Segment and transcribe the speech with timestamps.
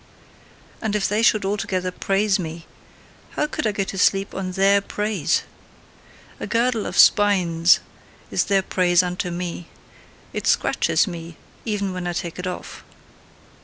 [0.81, 2.65] And if they should altogether praise me,
[3.37, 5.43] how could I go to sleep on THEIR praise?
[6.39, 7.79] A girdle of spines
[8.31, 9.67] is their praise unto me:
[10.33, 12.83] it scratcheth me even when I take it off.